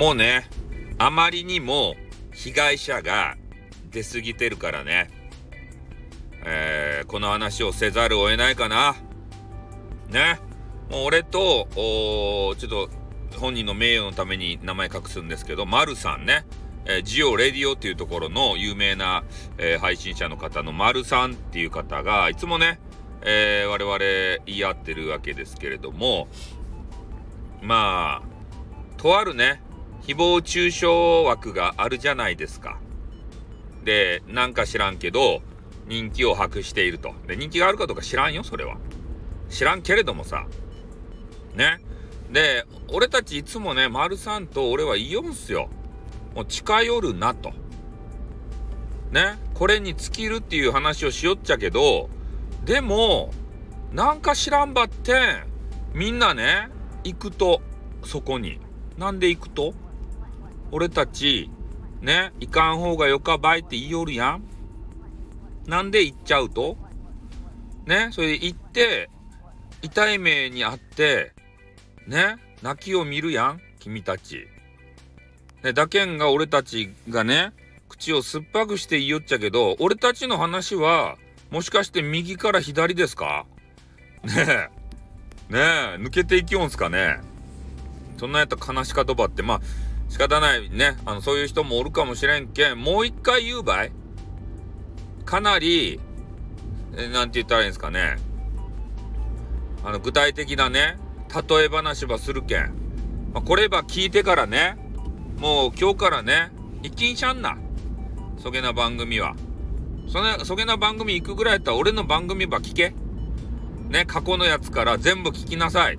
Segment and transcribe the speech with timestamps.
[0.00, 0.48] もうね、
[0.96, 1.94] あまりにも
[2.32, 3.36] 被害者が
[3.90, 5.10] 出過ぎてるからね、
[6.42, 8.96] えー、この話をせざるを得ないかな。
[10.08, 10.40] ね。
[10.90, 12.88] もう俺と、おちょっと
[13.38, 16.46] 本人の名誉のために名前隠すんですけど、丸さんね。
[16.86, 19.22] えー、ジオレディオっていうところの有名な、
[19.58, 22.80] えー、配信者の方の丸さんっていう方が、いつもね、
[23.20, 23.98] えー、我々
[24.46, 26.26] 言い合ってるわけですけれども、
[27.60, 28.30] まあ、
[28.96, 29.60] とあるね、
[30.10, 30.86] 誹謗中傷
[31.24, 32.80] 枠があるじゃないですか。
[33.84, 35.40] で、なんか知らんけど、
[35.86, 37.14] 人気を博していると。
[37.28, 38.76] で、人気があるかどうか知らんよ、それは。
[39.48, 40.46] 知らんけれどもさ。
[41.54, 41.80] ね。
[42.32, 45.68] で、俺たちいつもね、丸さんと俺は言おんすよ。
[46.34, 47.52] もう近寄るなと。
[49.12, 49.38] ね。
[49.54, 52.10] これに尽きるっていう話をしよっちゃけど、
[52.64, 53.32] でも、
[53.92, 55.46] なんか知らんばってん、
[55.94, 56.68] みんなね、
[57.04, 57.62] 行くと、
[58.04, 58.58] そこに。
[58.98, 59.72] なんで行くと？
[60.72, 61.50] 俺たち、
[62.00, 64.42] ね、行かん方がよかばいって言いよるやん。
[65.66, 66.76] なんで行っちゃうと？
[67.86, 69.10] ね、それで行って、
[69.82, 71.32] 痛い目にあって、
[72.06, 74.46] ね、泣きを見るやん、君たち。
[75.62, 77.52] ね、だけんが俺たちがね、
[77.88, 81.16] 口を酸っぱくして言いよっちゃけど、俺たちの話は、
[81.50, 83.44] もしかして右から左ですか？
[84.24, 84.70] ねえ。
[85.52, 85.58] ねえ、
[85.98, 87.20] 抜けていきよんすかね？
[88.18, 89.60] そんなやった悲しかとばって、まあ、
[90.10, 90.96] 仕方ないね。
[91.06, 93.92] あの、そういう人もおるかもしれんけん、もう一回言うばい
[95.24, 96.00] かなり、
[96.96, 98.16] えなんて言ったらいいんですかね。
[99.84, 100.98] あの、具体的なね、
[101.48, 102.74] 例え話ばするけん。
[103.32, 104.76] まあ、これば聞いてからね、
[105.38, 106.50] もう今日からね、
[106.82, 107.56] 一気にしゃんな。
[108.42, 109.36] そげな番組は。
[110.08, 112.94] その、そげな番組行くぐらいやったら俺の番組ば聞け。
[113.88, 115.98] ね、過去のやつから全部聞きなさい。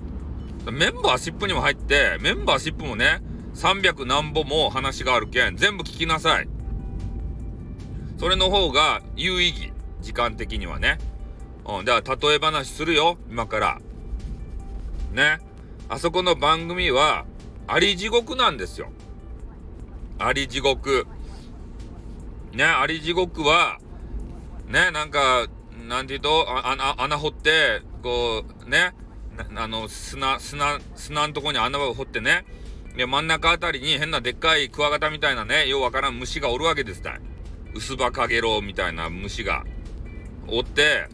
[0.70, 3.22] メンバーシップにも入って、メンバーシップもね、
[3.54, 6.48] 300何本も話があるけん、全部聞きなさい。
[8.18, 9.72] それの方が有意義。
[10.00, 10.98] 時間的にはね。
[11.64, 13.80] うん、だから例え話するよ、今から。
[15.12, 15.38] ね。
[15.88, 17.24] あそこの番組は、
[17.66, 18.90] あり地獄なんですよ。
[20.18, 21.06] あり地獄。
[22.52, 23.78] ね、あり地獄は、
[24.66, 25.46] ね、なんか、
[25.88, 28.92] なんて言うと、あ穴掘って、こう、ね、
[29.54, 32.44] あの、砂、砂、砂のとこに穴を掘ってね、
[32.96, 37.20] で、真ん中あたりに変なでっかいクワガタみたいなね、ようわからん虫がおるわけですたい。
[37.74, 39.64] 薄葉かげろうみたいな虫が
[40.46, 41.08] おって、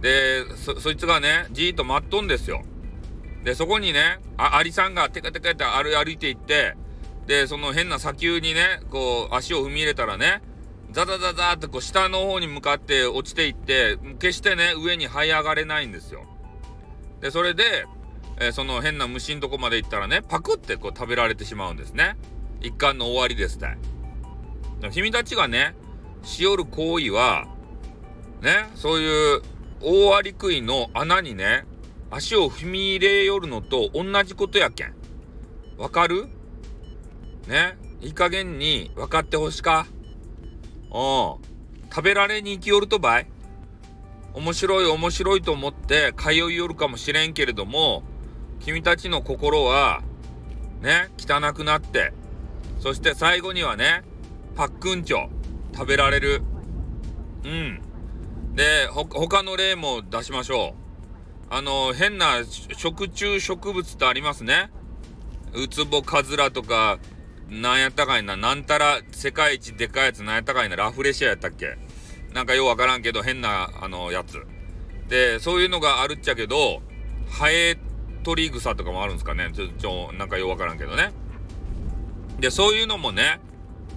[0.00, 2.62] で、そ、そいつがね、じーっと待っとんですよ。
[3.44, 6.74] で、そこにね、あ、アリさんがテカテカって歩歩いていって、
[7.26, 10.42] で、その変な砂丘にね、こう、足を踏み入れたらね、
[10.90, 16.24] ザザザザーってこう、下の方に向かって落ちていって、決してね、上に這い上がれないんですよ。
[17.20, 17.84] で、それで、
[18.40, 22.16] え、その変な虫んとこまで行ったらね、パクってこう食べられてしまうんですね。
[22.60, 23.78] 一貫の終わりですたい。
[24.92, 25.74] 君たちがね、
[26.22, 27.46] しよる行為は、
[28.40, 29.42] ね、そういう
[29.82, 31.64] 大アリクイの穴にね、
[32.10, 34.94] 足を踏み入れよるのと同じことやけん。
[35.76, 36.28] わかる？
[37.46, 39.86] ね、いい加減に分かってほしか？
[40.84, 41.90] うん。
[41.90, 43.26] 食べられに行きよるとばい？
[44.32, 48.02] 面白い面白いと思って通いよるかもしれんけれども、
[48.60, 50.02] 君たちの心は、
[50.80, 52.12] ね、汚くなって、
[52.78, 54.02] そして最後にはね、
[54.54, 55.28] パックンチョ、
[55.74, 56.42] 食べられる。
[57.44, 57.80] うん。
[58.54, 60.74] で、ほ、他の例も出しましょ
[61.50, 61.54] う。
[61.54, 62.44] あの、変な
[62.76, 64.70] 食虫植物ってありますね。
[65.54, 66.98] ウツボカズラとか、
[67.48, 71.78] なんやったかいな、なんたら世界一でかいやつなんやったかいな、ラフレシアやったっけ
[72.32, 74.46] なんかようわからんけど変な、あの、やつ。
[75.08, 76.82] で、そういうのがあるっちゃけど、
[77.28, 77.76] ハエ
[78.22, 81.12] 取り草とかもあるんですかねちょ、ちょ、なんかようわからんけどね。
[82.38, 83.40] で、そういうのもね、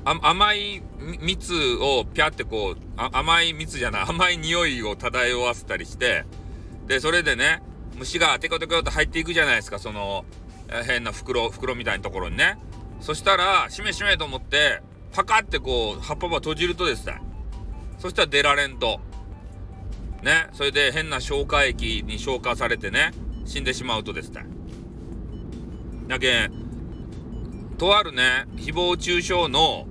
[0.06, 0.82] 甘い
[1.22, 6.26] 蜜をピャってこう、甘い蜜じゃない、甘い匂いを漂わせたりして、
[6.88, 7.62] で、それでね、
[7.98, 10.26] 虫がテコテコと入っていくじゃないですか、その、
[10.86, 12.58] 変な袋、袋みたいなところにね。
[13.00, 14.81] そしたら、しめしめと思って、
[15.14, 17.22] パカってこう、葉っぱば閉じるとですね、
[18.00, 19.00] そしたら出られんと。
[20.22, 23.12] ね、それで変な消化液に消化されてね、
[23.45, 24.45] 死んでしまうとですね。
[26.07, 26.50] だけ
[27.78, 29.88] とあるね、誹謗中傷の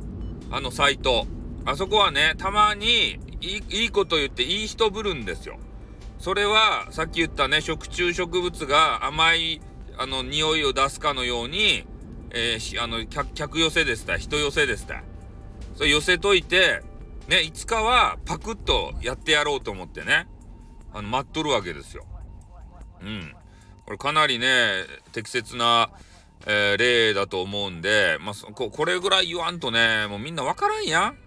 [0.51, 1.27] あのサイト、
[1.65, 5.59] あそこはね、たまにいいいいこと言っていい人ぶるんですよ。
[6.19, 9.61] それは、さっき言ったね、食虫植物が甘い、
[9.99, 11.85] あの、匂いを出すかのように、
[12.31, 15.03] えー、あの客、客寄せですた、人寄せですた。
[15.75, 16.83] それ寄せといて、
[17.29, 20.29] ね、いつかはパクッとやってやろうと思ってね、
[20.93, 22.05] あの、待っとるわけですよ。
[23.01, 23.35] うん。
[23.85, 25.91] これかなりね、適切な、
[26.47, 31.19] えー、例だと思うんで、まあ、ここれぐらい言わんとね、もうみんなわからんやん。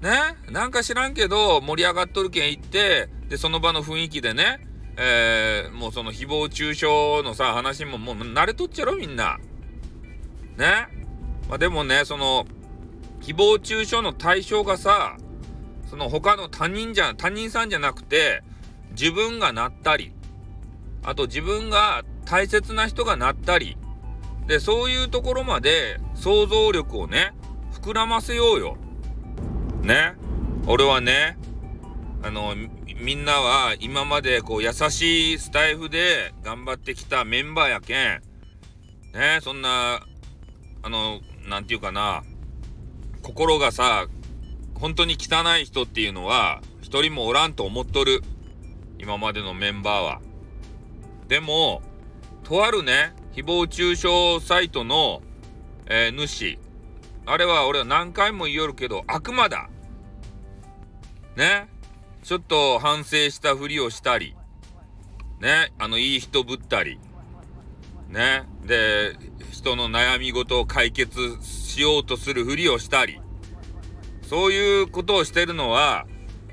[0.00, 0.36] ね？
[0.50, 4.66] なんか知らんけど、盛り上がっとるけん行って、で、その場の雰囲気でね、
[4.96, 6.86] えー、もうその誹謗中傷
[7.24, 9.38] のさ、話ももう慣れとっちゃろ、みんな。
[10.56, 10.88] ね？
[11.48, 12.46] まあ、でもね、その、
[13.20, 15.16] 誹謗中傷の対象がさ、
[15.90, 18.42] その他の他人じゃ、他人さんじゃなくて、
[18.90, 20.12] 自分がなったり、
[21.02, 23.76] あと自分が大切な人がなったり、
[24.46, 27.34] で、そういうところまで想像力をね、
[27.72, 28.76] 膨らませようよ。
[29.82, 30.14] ね。
[30.66, 31.38] 俺はね、
[32.22, 32.54] あの、
[33.00, 38.22] みんなは今までこう優しいスタイフで頑張ってきたメンバーやけん、
[39.12, 40.00] ね、そんな、
[40.82, 42.24] あの、なんていうかな、
[43.22, 44.06] 心がさ、
[44.74, 48.22] 本当に汚い人っていうのは一人もおらんと思っとる。
[48.98, 50.20] 今までのメンバーは。
[51.28, 51.82] でも、
[52.42, 55.22] とあるね、誹謗中傷サイトの、
[55.86, 56.58] えー、主。
[57.26, 59.68] あれは俺は何回も言おるけど、悪魔だ。
[61.36, 61.68] ね。
[62.22, 64.34] ちょっと反省したふりをしたり。
[65.40, 65.72] ね。
[65.78, 66.98] あの、いい人ぶったり。
[68.08, 68.44] ね。
[68.64, 69.14] で、
[69.50, 73.20] 人の悩み事を解決しようとするふりをしたり。
[74.22, 76.06] そういうことをしてるのは、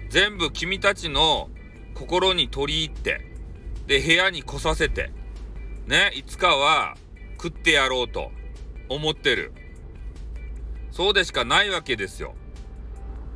[0.10, 1.50] 全部君たちの
[1.94, 3.35] 心に取り入って、
[3.88, 5.12] で、部屋に来させて、
[5.88, 6.96] ね、いつかは
[7.42, 8.32] 食ってやろうと
[8.90, 9.54] 思ってる。
[10.92, 12.36] そうでしかないわけですよ。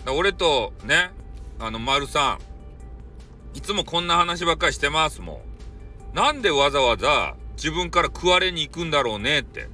[0.07, 1.12] 俺とね、
[1.60, 2.40] あの、丸さ
[3.54, 5.42] ん、いつもこんな話ばっかりしてますも
[6.13, 6.16] ん。
[6.16, 9.69] なんでわざわざ自分から食われに行くんだろうねって。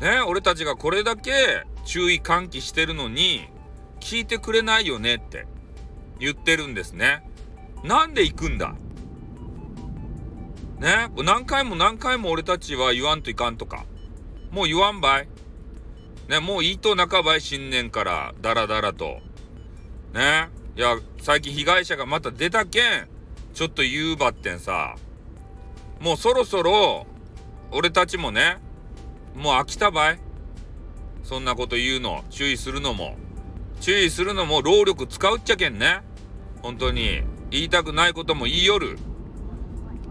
[0.00, 3.48] ね、俺たちがこれだけ注意喚起してるのに、
[4.00, 5.46] 聞いてくれないよねって
[6.18, 7.28] 言ってるんですね。
[7.84, 8.74] なんで行くんだ
[10.78, 11.08] ね？
[11.24, 13.84] 何回も何回も俺たちは言わんといかんとか。
[14.50, 15.28] もう言わんばい。
[16.28, 19.20] ね、もういいと半ばい新年からダラダラと。
[20.12, 20.48] ね？
[20.76, 23.08] いや、最近被害者がまた出たけん、
[23.54, 24.96] ちょっと言うばってんさ。
[26.00, 27.06] もうそろそろ、
[27.70, 28.58] 俺たちもね、
[29.34, 30.20] もう飽きたばい。
[31.22, 33.16] そんなこと言うの、注意するのも。
[33.80, 36.02] 注意するのも労力使うっちゃけんね。
[36.62, 37.22] 本当に。
[37.50, 38.98] 言いたくないことも言いよる。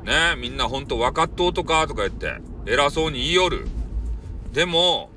[0.06, 3.68] ねみんなほんと分かっとうとかとか言って、偉そうに言いよる。
[4.54, 5.10] でも、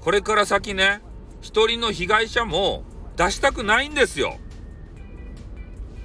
[0.00, 1.00] これから先ね、
[1.40, 2.84] 一人の被害者も
[3.16, 4.36] 出したくないんですよ。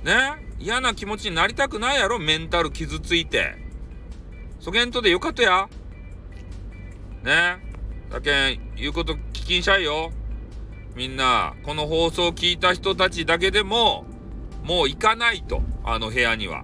[0.03, 0.13] ね
[0.59, 3.55] 嫌な気持ちになりたくないやろメンタル傷ついて。
[4.59, 5.67] そげんとでよかったや。
[7.23, 7.57] ね
[8.11, 10.11] だけん、言うこと聞きんしゃいよ。
[10.95, 14.05] みんな、この放送を聞いた人たちだけでも、
[14.63, 15.61] もう行かないと。
[15.83, 16.63] あの部屋には。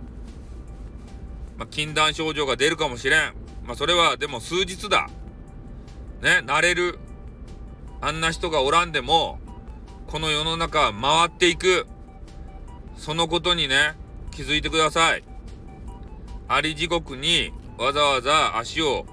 [1.58, 3.34] まあ、禁断症状が出るかもしれん。
[3.66, 5.10] まあ、それはでも数日だ。
[6.22, 7.00] ね、慣れる。
[8.02, 9.40] あんな人がおらんでも、
[10.08, 11.88] この世の中回っていく。
[12.98, 13.96] そのことにね、
[14.32, 15.24] 気づいてください。
[16.48, 19.06] あり地獄にわざわざ足を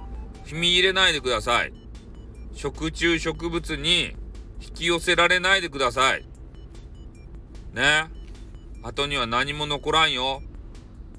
[0.45, 1.73] 踏み入れないでください。
[2.55, 4.17] 食虫植物に
[4.61, 6.25] 引き寄せられないでください。
[7.73, 8.11] ね。
[8.83, 10.43] 後には何も残らんよ。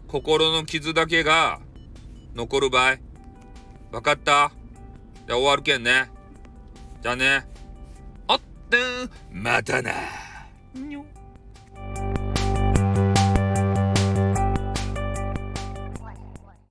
[0.09, 1.59] 心の傷だけが
[2.35, 2.97] 残る場合。
[3.91, 4.51] わかった？
[5.27, 6.09] じゃあ終わるけんね。
[7.01, 7.47] じゃあね。
[8.27, 8.77] おっと、
[9.31, 9.91] またな。